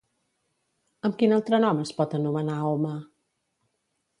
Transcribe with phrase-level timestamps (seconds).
[1.09, 2.95] Amb quin altre nom es pot anomenar Homa?